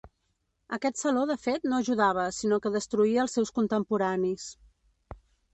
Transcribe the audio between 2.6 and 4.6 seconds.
que destruïa els seus contemporanis.